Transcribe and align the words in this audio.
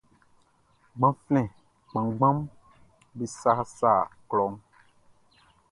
Gbanflɛn 0.97 1.47
kannganʼm 1.91 2.37
be 3.17 3.25
sasa 3.39 3.93
klɔʼn. 4.29 4.55